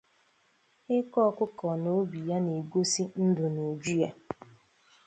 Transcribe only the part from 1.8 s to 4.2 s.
na obi ya na-egosị ndụ n’uju ya